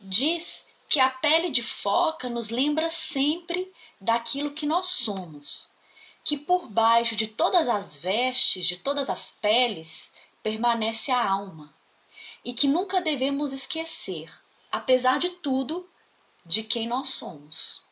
[0.01, 5.71] diz que a pele de foca nos lembra sempre daquilo que nós somos,
[6.25, 11.73] que por baixo de todas as vestes, de todas as peles, permanece a alma,
[12.45, 14.31] e que nunca devemos esquecer,
[14.71, 15.89] apesar de tudo,
[16.45, 17.85] de quem nós somos.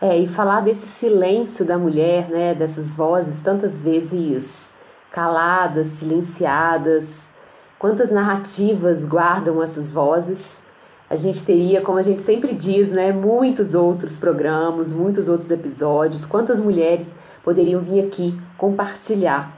[0.00, 4.74] É, e falar desse silêncio da mulher, né, dessas vozes tantas vezes
[5.10, 7.32] caladas, silenciadas,
[7.78, 10.62] quantas narrativas guardam essas vozes
[11.08, 16.24] a gente teria, como a gente sempre diz, né, muitos outros programas, muitos outros episódios,
[16.24, 17.14] quantas mulheres
[17.44, 19.56] poderiam vir aqui compartilhar.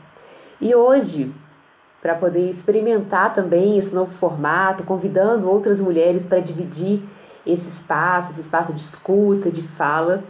[0.60, 1.32] E hoje,
[2.02, 7.02] para poder experimentar também esse novo formato, convidando outras mulheres para dividir
[7.46, 10.22] esse espaço, esse espaço de escuta, de fala,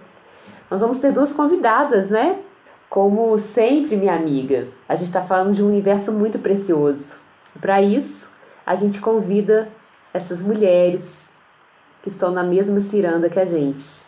[0.71, 2.39] nós vamos ter duas convidadas, né?
[2.89, 7.17] Como sempre, minha amiga, a gente está falando de um universo muito precioso.
[7.61, 8.33] Para isso,
[8.65, 9.69] a gente convida
[10.13, 11.37] essas mulheres
[12.03, 14.03] que estão na mesma ciranda que a gente.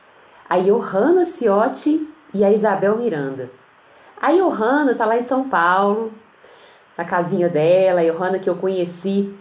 [0.48, 3.50] A Johanna Ciotti e a Isabel Miranda.
[4.20, 6.12] A Johanna está lá em São Paulo,
[6.96, 9.34] na casinha dela, a Johanna que eu conheci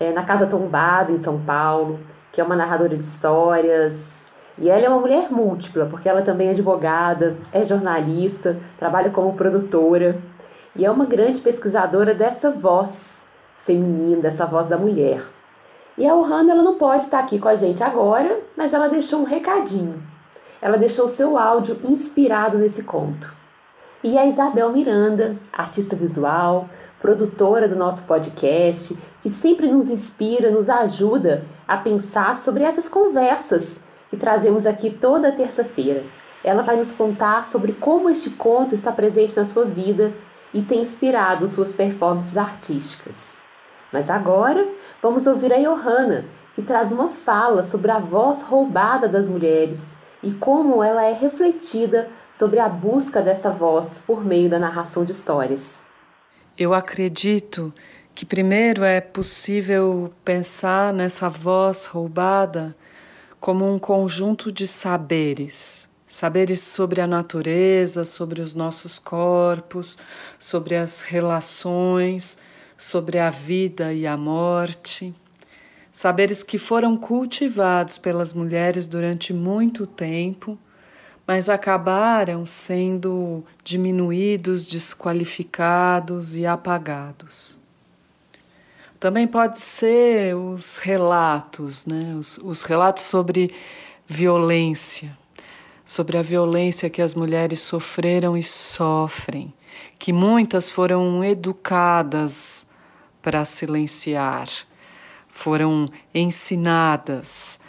[0.00, 2.00] é, na Casa Tombada em São Paulo,
[2.32, 4.32] que é uma narradora de histórias.
[4.58, 9.34] E ela é uma mulher múltipla, porque ela também é advogada, é jornalista, trabalha como
[9.34, 10.16] produtora
[10.76, 15.22] e é uma grande pesquisadora dessa voz feminina, dessa voz da mulher.
[15.96, 19.20] E a Ohana ela não pode estar aqui com a gente agora, mas ela deixou
[19.20, 20.02] um recadinho.
[20.60, 23.32] Ela deixou seu áudio inspirado nesse conto.
[24.02, 26.68] E a Isabel Miranda, artista visual,
[27.00, 33.82] produtora do nosso podcast, que sempre nos inspira, nos ajuda a pensar sobre essas conversas
[34.08, 36.02] que trazemos aqui toda terça-feira.
[36.42, 40.12] Ela vai nos contar sobre como este conto está presente na sua vida
[40.52, 43.43] e tem inspirado suas performances artísticas.
[43.94, 44.68] Mas agora
[45.04, 50.32] Vamos ouvir a Johanna, que traz uma fala sobre a voz roubada das mulheres e
[50.32, 55.84] como ela é refletida sobre a busca dessa voz por meio da narração de histórias.
[56.56, 57.70] Eu acredito
[58.14, 62.74] que primeiro é possível pensar nessa voz roubada
[63.38, 65.86] como um conjunto de saberes.
[66.06, 69.98] Saberes sobre a natureza, sobre os nossos corpos,
[70.38, 72.38] sobre as relações,
[72.76, 75.14] sobre a vida e a morte,
[75.90, 80.58] saberes que foram cultivados pelas mulheres durante muito tempo,
[81.26, 87.58] mas acabaram sendo diminuídos, desqualificados e apagados.
[89.00, 92.14] Também pode ser os relatos, né?
[92.18, 93.54] os, os relatos sobre
[94.06, 95.16] violência,
[95.84, 99.52] sobre a violência que as mulheres sofreram e sofrem,
[99.98, 102.66] que muitas foram educadas
[103.22, 104.48] para silenciar,
[105.28, 107.60] foram ensinadas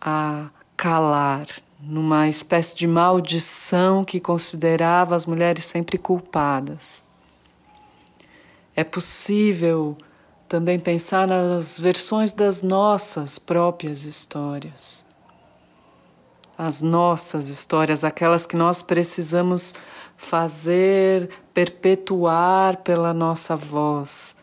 [0.00, 1.46] a calar
[1.80, 7.04] numa espécie de maldição que considerava as mulheres sempre culpadas.
[8.74, 9.96] É possível
[10.48, 15.04] também pensar nas versões das nossas próprias histórias.
[16.56, 19.74] As nossas histórias, aquelas que nós precisamos
[20.16, 24.36] fazer perpetuar pela nossa voz.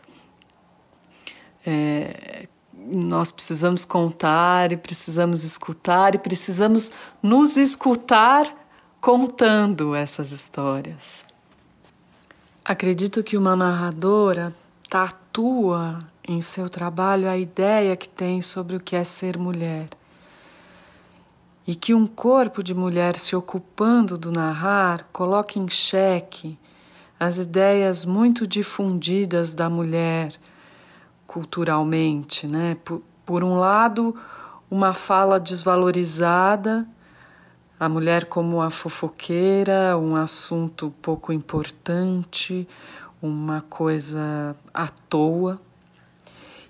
[1.66, 8.52] É, nós precisamos contar e precisamos escutar e precisamos nos escutar
[9.00, 11.24] contando essas histórias.
[12.64, 14.54] Acredito que uma narradora
[14.88, 19.88] tatua em seu trabalho a ideia que tem sobre o que é ser mulher.
[21.66, 26.58] E que um corpo de mulher se ocupando do narrar coloca em xeque
[27.18, 30.32] as ideias muito difundidas da mulher
[31.24, 32.76] culturalmente, né?
[32.84, 34.14] Por, por um lado,
[34.68, 36.86] uma fala desvalorizada,
[37.78, 42.68] a mulher como a fofoqueira, um assunto pouco importante,
[43.20, 45.60] uma coisa à toa.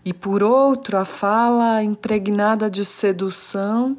[0.04, 3.96] E por outro, a fala impregnada de sedução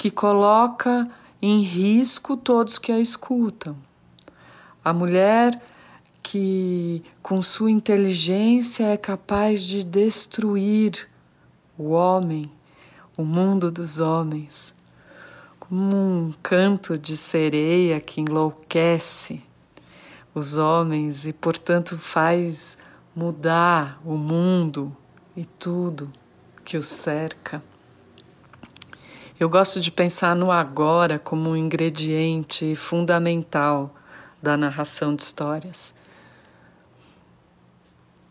[0.00, 1.06] que coloca
[1.42, 3.76] em risco todos que a escutam.
[4.82, 5.60] A mulher
[6.22, 11.06] que, com sua inteligência, é capaz de destruir
[11.76, 12.50] o homem,
[13.14, 14.74] o mundo dos homens,
[15.58, 19.42] como um canto de sereia que enlouquece
[20.34, 22.78] os homens e, portanto, faz
[23.14, 24.96] mudar o mundo
[25.36, 26.10] e tudo
[26.64, 27.62] que o cerca.
[29.40, 33.92] Eu gosto de pensar no agora como um ingrediente fundamental
[34.40, 35.92] da narração de histórias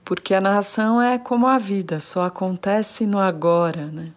[0.09, 4.11] porque a narração é como a vida, só acontece no agora, né?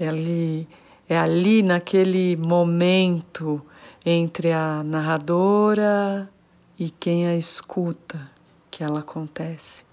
[0.00, 0.66] É ali,
[1.06, 3.60] é ali naquele momento
[4.06, 6.30] entre a narradora
[6.78, 8.18] e quem a escuta
[8.70, 9.84] que ela acontece.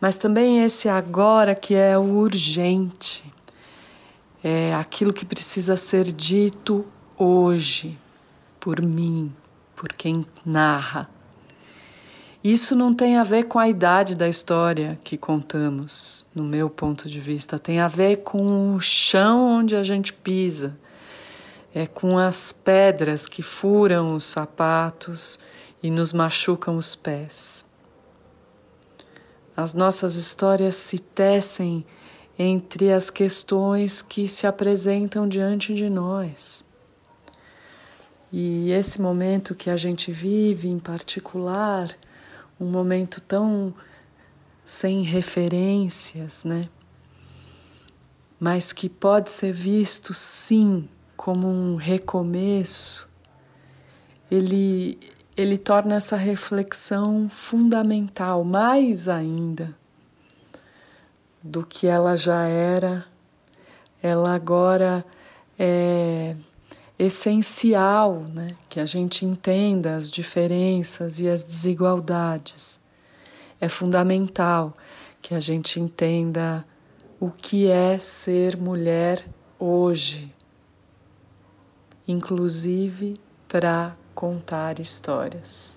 [0.00, 3.22] Mas também esse agora que é o urgente,
[4.42, 6.86] é aquilo que precisa ser dito
[7.18, 7.98] hoje,
[8.58, 9.32] por mim,
[9.76, 11.08] por quem narra.
[12.42, 17.06] Isso não tem a ver com a idade da história que contamos, no meu ponto
[17.06, 20.78] de vista, tem a ver com o chão onde a gente pisa,
[21.74, 25.38] é com as pedras que furam os sapatos
[25.82, 27.66] e nos machucam os pés.
[29.54, 31.84] As nossas histórias se tecem
[32.42, 36.64] entre as questões que se apresentam diante de nós.
[38.32, 41.94] E esse momento que a gente vive em particular,
[42.58, 43.74] um momento tão
[44.64, 46.66] sem referências, né?
[48.38, 53.06] Mas que pode ser visto sim como um recomeço.
[54.30, 54.98] Ele
[55.36, 59.78] ele torna essa reflexão fundamental, mais ainda
[61.42, 63.06] do que ela já era.
[64.02, 65.04] Ela agora
[65.58, 66.34] é
[66.98, 72.80] essencial né, que a gente entenda as diferenças e as desigualdades.
[73.60, 74.76] É fundamental
[75.22, 76.64] que a gente entenda
[77.18, 79.24] o que é ser mulher
[79.58, 80.34] hoje,
[82.06, 85.76] inclusive para contar histórias.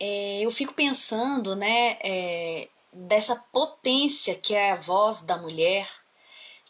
[0.00, 5.88] É, eu fico pensando, né, é, dessa potência que é a voz da mulher,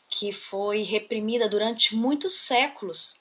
[0.09, 3.21] que foi reprimida durante muitos séculos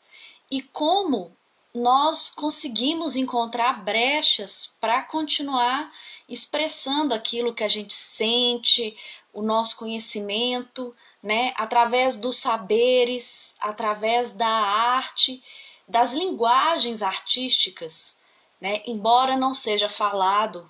[0.52, 1.36] e como
[1.74, 5.90] nós conseguimos encontrar brechas para continuar
[6.28, 8.96] expressando aquilo que a gente sente,
[9.34, 15.42] o nosso conhecimento, né, através dos saberes, através da arte,
[15.88, 18.22] das linguagens artísticas,
[18.60, 18.82] né?
[18.86, 20.70] Embora não seja falado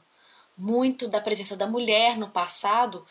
[0.58, 3.06] muito da presença da mulher no passado,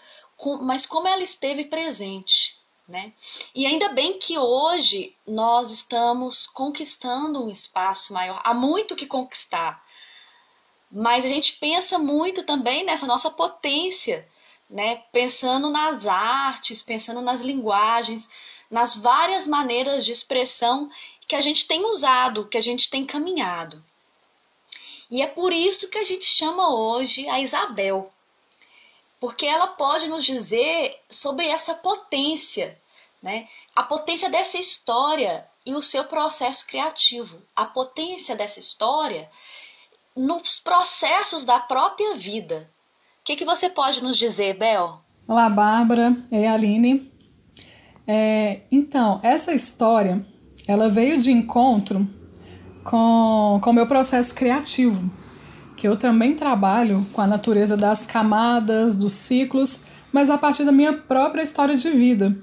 [0.62, 3.12] mas como ela esteve presente, né?
[3.54, 9.84] E ainda bem que hoje nós estamos conquistando um espaço maior, há muito que conquistar.
[10.90, 14.28] Mas a gente pensa muito também nessa nossa potência,
[14.68, 14.96] né?
[15.12, 18.28] Pensando nas artes, pensando nas linguagens,
[18.70, 20.90] nas várias maneiras de expressão
[21.28, 23.84] que a gente tem usado, que a gente tem caminhado.
[25.10, 28.10] E é por isso que a gente chama hoje a Isabel,
[29.18, 32.78] porque ela pode nos dizer sobre essa potência,
[33.20, 33.48] né?
[33.74, 39.28] A potência dessa história e o seu processo criativo, a potência dessa história
[40.16, 42.70] nos processos da própria vida.
[43.20, 45.00] O que, que você pode nos dizer, Bel?
[45.26, 47.12] Olá, Bárbara e Aline.
[48.06, 50.24] É, então, essa história
[50.66, 52.08] ela veio de encontro
[52.84, 55.10] com o meu processo criativo,
[55.76, 59.80] que eu também trabalho com a natureza das camadas, dos ciclos,
[60.12, 62.36] mas a partir da minha própria história de vida.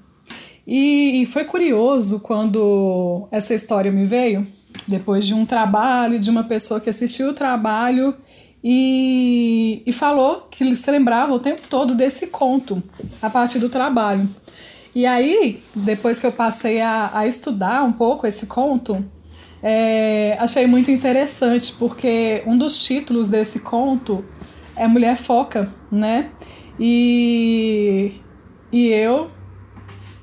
[0.66, 4.46] E, e foi curioso quando essa história me veio,
[4.88, 8.16] depois de um trabalho, de uma pessoa que assistiu o trabalho
[8.64, 12.84] e, e falou que se lembrava o tempo todo desse conto
[13.22, 14.28] a partir do trabalho.
[14.94, 19.06] E aí, depois que eu passei a, a estudar um pouco esse conto,
[19.62, 24.24] é, achei muito interessante, porque um dos títulos desse conto
[24.76, 26.30] é Mulher Foca, né?
[26.80, 28.14] E,
[28.72, 29.30] e eu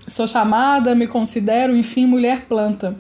[0.06, 2.96] sou chamada, me considero, enfim, mulher planta.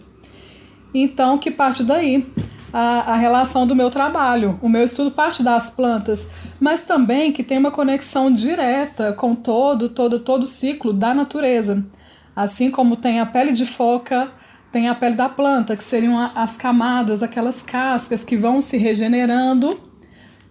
[0.92, 2.26] Então, que parte daí
[2.74, 4.58] a, a relação do meu trabalho.
[4.60, 6.28] O meu estudo parte das plantas,
[6.58, 11.86] mas também que tem uma conexão direta com todo, todo, todo o ciclo da natureza.
[12.34, 14.32] Assim como tem a pele de foca,
[14.74, 19.80] tem a pele da planta, que seriam as camadas, aquelas cascas que vão se regenerando.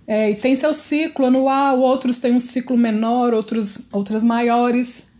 [0.07, 5.11] É, e tem seu ciclo anual, outros têm um ciclo menor, outros, outras maiores.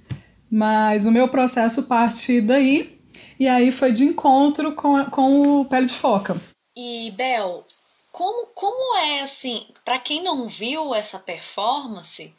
[0.50, 2.98] Mas o meu processo parte daí,
[3.38, 6.40] e aí foi de encontro com, com o pele de foca.
[6.74, 7.68] E Bel,
[8.10, 12.34] como, como é assim, para quem não viu essa performance,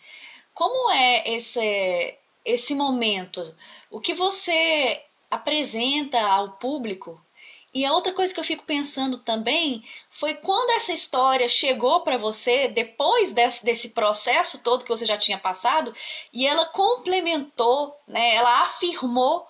[0.55, 3.43] como é esse esse momento?
[3.91, 5.03] O que você
[5.35, 7.20] apresenta ao público?
[7.74, 12.16] E a outra coisa que eu fico pensando também foi quando essa história chegou para
[12.16, 15.93] você depois desse, desse processo todo que você já tinha passado
[16.32, 18.37] e ela complementou, né?
[18.37, 19.45] Ela afirmou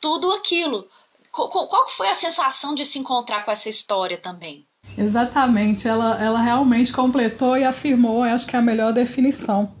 [0.00, 0.88] tudo aquilo.
[1.30, 4.66] Qual foi a sensação de se encontrar com essa história também?
[4.96, 9.72] Exatamente, ela, ela realmente completou e afirmou, acho que é a melhor definição.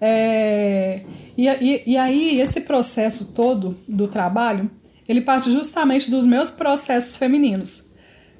[0.00, 1.02] É,
[1.36, 4.70] e, e, e aí, esse processo todo do trabalho,
[5.10, 7.90] ele parte justamente dos meus processos femininos.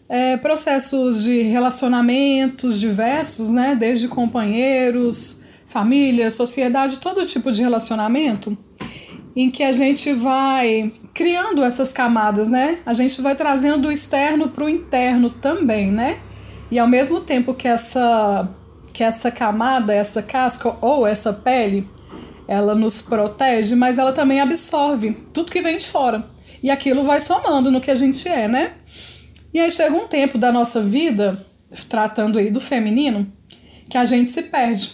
[0.08, 3.74] É, processos de relacionamentos diversos, né?
[3.74, 8.56] Desde companheiros, família, sociedade, todo tipo de relacionamento,
[9.34, 12.78] em que a gente vai criando essas camadas, né?
[12.86, 16.20] A gente vai trazendo do externo para o interno também, né?
[16.70, 18.48] E ao mesmo tempo que essa
[18.92, 21.88] que essa camada, essa casca ou essa pele,
[22.46, 26.24] ela nos protege, mas ela também absorve tudo que vem de fora.
[26.62, 28.72] E aquilo vai somando no que a gente é, né?
[29.52, 31.44] E aí chega um tempo da nossa vida,
[31.88, 33.32] tratando aí do feminino,
[33.88, 34.92] que a gente se perde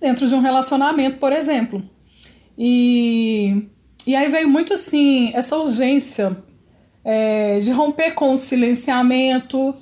[0.00, 1.82] dentro de um relacionamento, por exemplo.
[2.58, 3.68] E
[4.04, 6.36] e aí veio muito assim, essa urgência
[7.04, 9.74] é, de romper com o silenciamento,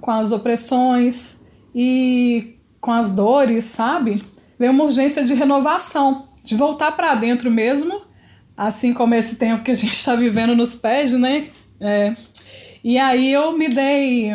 [0.00, 4.22] com as opressões e com as dores, sabe?
[4.58, 8.02] Veio uma urgência de renovação, de voltar para dentro mesmo,
[8.58, 11.46] assim como esse tempo que a gente está vivendo nos pés, né?
[11.80, 12.12] É.
[12.82, 14.32] E aí eu me dei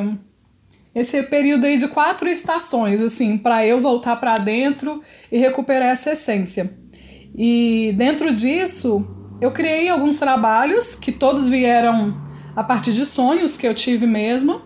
[0.96, 6.14] esse período aí de quatro estações, assim, para eu voltar para dentro e recuperar essa
[6.14, 6.74] essência.
[7.36, 12.16] E dentro disso, eu criei alguns trabalhos que todos vieram
[12.56, 14.62] a partir de sonhos que eu tive mesmo.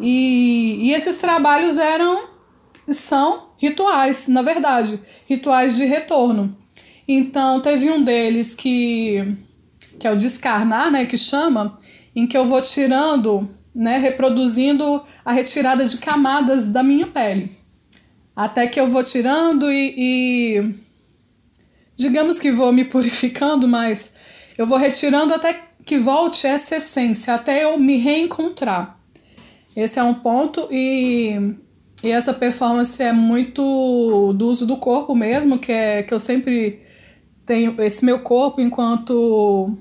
[0.00, 2.28] E, e esses trabalhos eram
[2.90, 6.56] são rituais, na verdade, rituais de retorno.
[7.08, 9.48] Então teve um deles que
[9.98, 11.76] que é o descarnar, né, que chama,
[12.14, 17.50] em que eu vou tirando, né, reproduzindo a retirada de camadas da minha pele.
[18.34, 20.74] Até que eu vou tirando e, e
[21.96, 24.14] digamos que vou me purificando, mas
[24.56, 29.00] eu vou retirando até que volte essa essência, até eu me reencontrar.
[29.74, 31.56] Esse é um ponto e,
[32.04, 36.86] e essa performance é muito do uso do corpo mesmo, que é que eu sempre
[37.48, 39.74] tenho esse meu corpo enquanto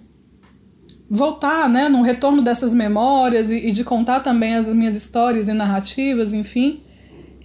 [1.09, 5.53] voltar, né, num retorno dessas memórias e, e de contar também as minhas histórias e
[5.53, 6.81] narrativas, enfim.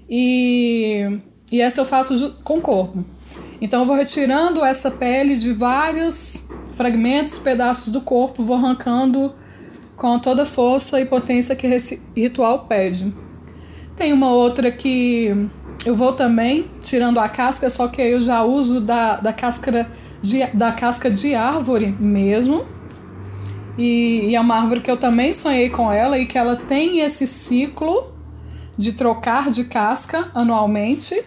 [0.08, 1.20] E,
[1.50, 3.04] e essa eu faço com o corpo.
[3.60, 9.34] Então eu vou retirando essa pele de vários fragmentos, pedaços do corpo, vou arrancando
[9.96, 13.12] com toda a força e potência que esse ritual pede.
[13.96, 15.48] Tem uma outra que
[15.84, 19.90] eu vou também tirando a casca, só que eu já uso da, da, casca,
[20.22, 22.64] de, da casca de árvore mesmo.
[23.76, 27.00] E, e é uma árvore que eu também sonhei com ela e que ela tem
[27.00, 28.12] esse ciclo
[28.76, 31.22] de trocar de casca anualmente.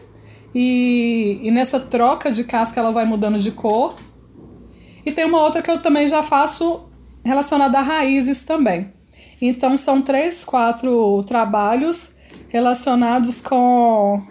[0.54, 3.96] E, e nessa troca de casca ela vai mudando de cor.
[5.06, 6.88] E tem uma outra que eu também já faço
[7.24, 8.94] relacionada a raízes também.
[9.42, 12.16] Então são três, quatro trabalhos
[12.48, 14.22] relacionados com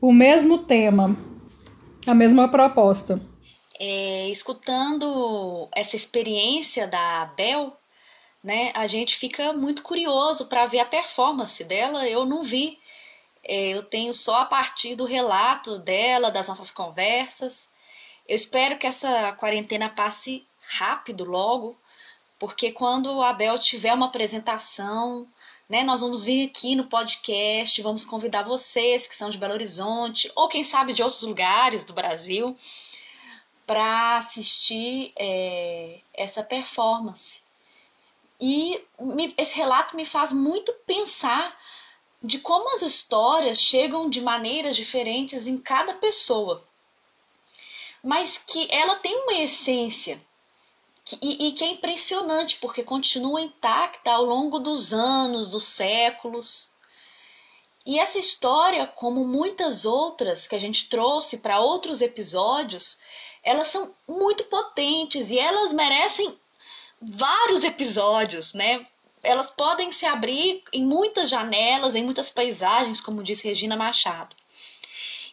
[0.00, 1.16] o mesmo tema,
[2.06, 3.20] a mesma proposta.
[3.78, 7.76] É, escutando essa experiência da Bel,
[8.42, 12.08] né, a gente fica muito curioso para ver a performance dela.
[12.08, 12.78] Eu não vi,
[13.44, 17.70] é, eu tenho só a partir do relato dela, das nossas conversas.
[18.28, 21.76] Eu espero que essa quarentena passe rápido logo,
[22.38, 25.26] porque quando a Bel tiver uma apresentação,
[25.68, 30.30] né, nós vamos vir aqui no podcast, vamos convidar vocês que são de Belo Horizonte
[30.34, 32.56] ou quem sabe de outros lugares do Brasil
[33.66, 37.42] para assistir é, essa performance.
[38.40, 41.58] E me, esse relato me faz muito pensar
[42.22, 46.62] de como as histórias chegam de maneiras diferentes em cada pessoa
[48.06, 50.16] mas que ela tem uma essência
[51.04, 56.70] que, e, e, que é impressionante porque continua intacta ao longo dos anos, dos séculos.
[57.84, 63.00] E essa história, como muitas outras que a gente trouxe para outros episódios,
[63.46, 66.36] elas são muito potentes e elas merecem
[67.00, 68.84] vários episódios, né?
[69.22, 74.34] Elas podem se abrir em muitas janelas, em muitas paisagens, como disse Regina Machado.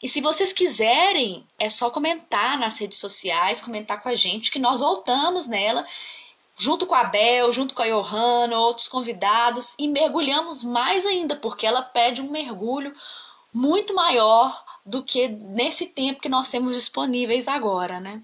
[0.01, 4.59] E se vocês quiserem, é só comentar nas redes sociais, comentar com a gente, que
[4.59, 5.85] nós voltamos nela,
[6.55, 11.65] junto com a Bel, junto com a Johanna, outros convidados, e mergulhamos mais ainda, porque
[11.65, 12.93] ela pede um mergulho
[13.53, 18.21] muito maior do que nesse tempo que nós temos disponíveis agora, né?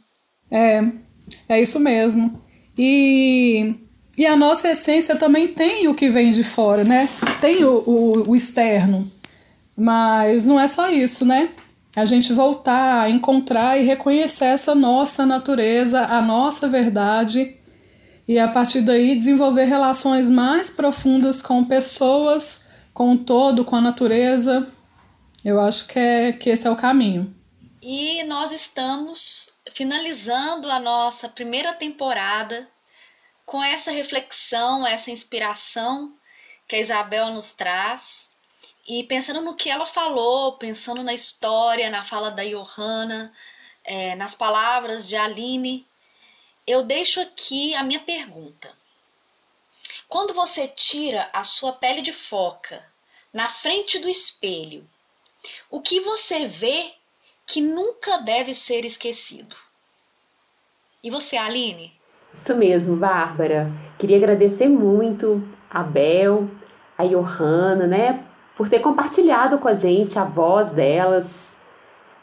[0.49, 0.81] É,
[1.47, 2.41] é isso mesmo.
[2.77, 3.75] E,
[4.17, 7.07] e a nossa essência também tem o que vem de fora, né?
[7.39, 9.09] Tem o, o, o externo.
[9.77, 11.49] Mas não é só isso, né?
[11.95, 17.55] a gente voltar a encontrar e reconhecer essa nossa natureza, a nossa verdade,
[18.27, 23.81] e a partir daí desenvolver relações mais profundas com pessoas, com o todo, com a
[23.81, 24.67] natureza.
[25.43, 27.33] Eu acho que, é, que esse é o caminho.
[27.81, 32.69] E nós estamos finalizando a nossa primeira temporada
[33.45, 36.13] com essa reflexão, essa inspiração
[36.67, 38.29] que a Isabel nos traz
[38.87, 43.33] e pensando no que ela falou, pensando na história, na fala da Johanna,
[43.83, 45.87] é, nas palavras de Aline,
[46.67, 48.71] eu deixo aqui a minha pergunta.
[50.07, 52.85] Quando você tira a sua pele de foca
[53.31, 54.87] na frente do espelho,
[55.69, 56.91] o que você vê
[57.45, 59.55] que nunca deve ser esquecido?
[61.03, 61.93] E você, Aline?
[62.33, 63.71] Isso mesmo, Bárbara.
[63.97, 66.49] Queria agradecer muito a Bel,
[66.97, 68.25] a Johanna, né,
[68.55, 71.55] por ter compartilhado com a gente a voz delas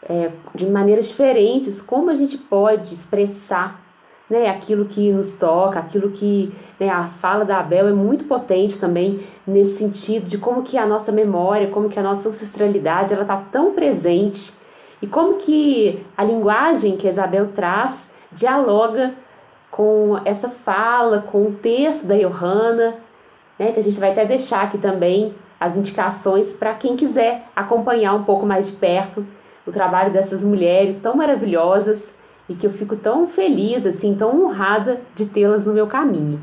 [0.03, 3.86] é, de maneiras diferentes, como a gente pode expressar
[4.29, 8.79] né, aquilo que nos toca, aquilo que né, a fala da Abel é muito potente
[8.79, 13.22] também nesse sentido de como que a nossa memória, como que a nossa ancestralidade ela
[13.22, 14.53] está tão presente
[15.01, 19.14] e como que a linguagem que a Isabel traz dialoga
[19.70, 22.97] com essa fala, com o texto da Johanna,
[23.59, 28.14] né, que a gente vai até deixar aqui também as indicações para quem quiser acompanhar
[28.14, 29.24] um pouco mais de perto
[29.66, 32.16] o trabalho dessas mulheres tão maravilhosas
[32.49, 36.40] e que eu fico tão feliz, assim, tão honrada de tê-las no meu caminho.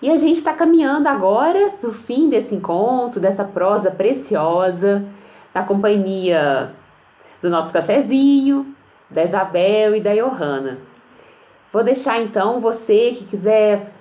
[0.00, 5.04] E a gente está caminhando agora para o fim desse encontro, dessa prosa preciosa,
[5.54, 6.72] na companhia
[7.40, 8.74] do nosso cafezinho,
[9.08, 10.78] da Isabel e da Johanna.
[11.72, 13.92] Vou deixar então você que quiser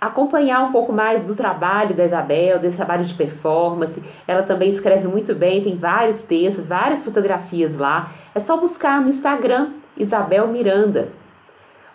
[0.00, 4.02] acompanhar um pouco mais do trabalho da Isabel, desse trabalho de performance.
[4.28, 8.10] Ela também escreve muito bem, tem vários textos, várias fotografias lá.
[8.34, 11.10] É só buscar no Instagram Isabel Miranda.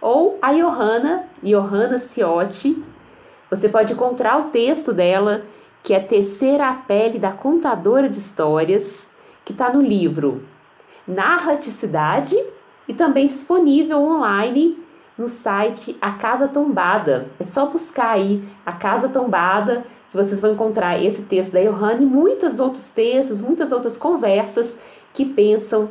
[0.01, 2.83] Ou a Johanna, Johanna Ciotti.
[3.49, 5.43] Você pode encontrar o texto dela,
[5.83, 9.11] que é Tecer a Pele da Contadora de Histórias,
[9.45, 10.43] que está no livro
[11.07, 12.35] Narraticidade
[12.87, 14.77] e também disponível online
[15.17, 17.27] no site A Casa Tombada.
[17.39, 22.01] É só buscar aí A Casa Tombada que vocês vão encontrar esse texto da Johanna
[22.01, 24.77] e muitos outros textos, muitas outras conversas
[25.13, 25.89] que pensam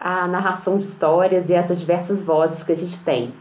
[0.00, 3.34] a narração de histórias e essas diversas vozes que a gente tem.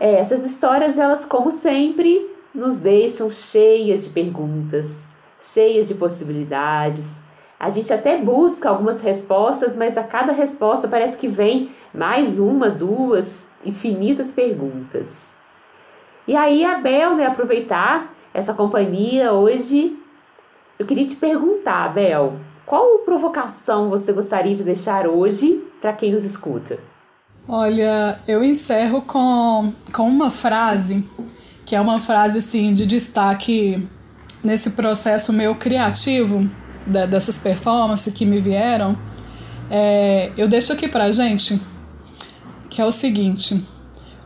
[0.00, 5.08] É, essas histórias, elas, como sempre, nos deixam cheias de perguntas,
[5.40, 7.20] cheias de possibilidades.
[7.60, 12.68] A gente até busca algumas respostas, mas a cada resposta parece que vem mais uma,
[12.68, 15.36] duas, infinitas perguntas.
[16.26, 19.96] E aí, Abel, né, aproveitar essa companhia hoje,
[20.78, 22.34] eu queria te perguntar, Abel,
[22.66, 26.78] qual provocação você gostaria de deixar hoje para quem nos escuta?
[27.46, 31.04] Olha, eu encerro com, com uma frase
[31.68, 33.86] que é uma frase assim de destaque
[34.42, 36.48] nesse processo meu criativo
[36.86, 38.98] dessas performances que me vieram,
[39.70, 41.60] é, eu deixo aqui pra gente,
[42.70, 43.62] que é o seguinte: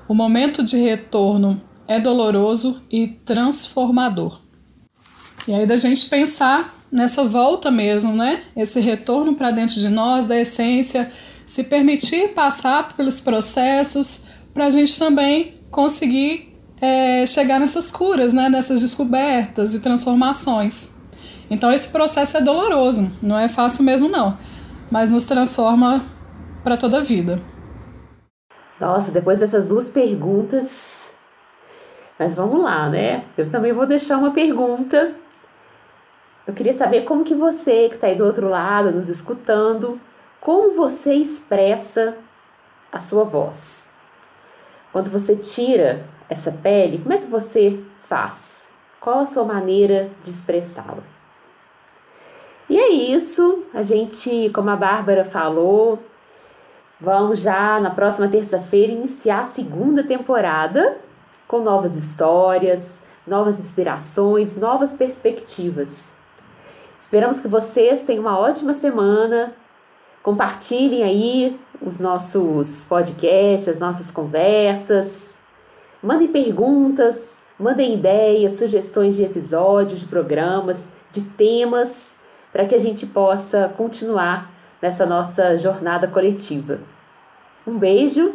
[0.06, 4.40] o momento de retorno é doloroso e transformador.
[5.48, 8.40] E aí da gente pensar nessa volta mesmo, né?
[8.54, 11.10] Esse retorno para dentro de nós, da essência,
[11.46, 18.48] se permitir passar pelos processos para a gente também conseguir é, chegar nessas curas, né?
[18.48, 20.94] Nessas descobertas e transformações.
[21.50, 24.38] Então esse processo é doloroso, não é fácil mesmo não,
[24.90, 26.02] mas nos transforma
[26.64, 27.38] para toda a vida.
[28.80, 31.12] Nossa, depois dessas duas perguntas,
[32.18, 33.24] mas vamos lá, né?
[33.36, 35.14] Eu também vou deixar uma pergunta
[36.46, 40.00] eu queria saber como que você, que está aí do outro lado, nos escutando,
[40.42, 42.18] como você expressa
[42.90, 43.94] a sua voz.
[44.92, 48.74] Quando você tira essa pele, como é que você faz?
[49.00, 51.02] Qual a sua maneira de expressá-la?
[52.68, 55.98] E é isso, a gente, como a Bárbara falou,
[57.00, 60.98] vamos já na próxima terça-feira iniciar a segunda temporada
[61.46, 66.20] com novas histórias, novas inspirações, novas perspectivas.
[66.98, 69.54] Esperamos que vocês tenham uma ótima semana.
[70.22, 75.40] Compartilhem aí os nossos podcasts, as nossas conversas.
[76.02, 82.18] Mandem perguntas, mandem ideias, sugestões de episódios, de programas, de temas,
[82.52, 84.50] para que a gente possa continuar
[84.80, 86.80] nessa nossa jornada coletiva.
[87.66, 88.34] Um beijo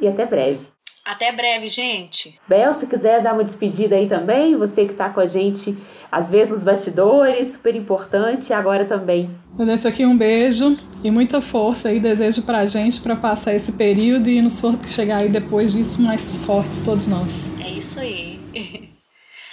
[0.00, 0.75] e até breve.
[1.06, 2.40] Até breve, gente.
[2.48, 5.78] Bel, se quiser dar uma despedida aí também, você que está com a gente
[6.10, 9.30] às vezes nos bastidores, super importante, e agora também.
[9.58, 13.54] Eu deixo aqui um beijo e muita força e desejo para a gente para passar
[13.54, 17.52] esse período e nos chegar aí depois disso mais fortes todos nós.
[17.60, 18.40] É isso aí.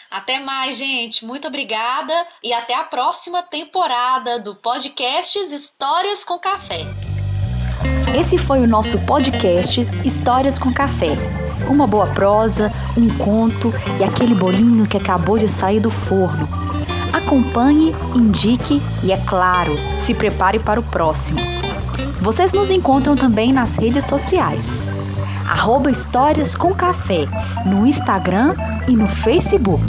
[0.09, 1.25] Até mais, gente.
[1.25, 6.85] Muito obrigada e até a próxima temporada do podcast Histórias com Café.
[8.15, 11.42] Esse foi o nosso podcast Histórias com Café.
[11.69, 16.47] Uma boa prosa, um conto e aquele bolinho que acabou de sair do forno.
[17.11, 21.39] Acompanhe, indique e, é claro, se prepare para o próximo.
[22.19, 24.89] Vocês nos encontram também nas redes sociais.
[25.47, 27.25] Arroba Histórias com Café,
[27.65, 28.55] no Instagram
[28.87, 29.83] e no Facebook.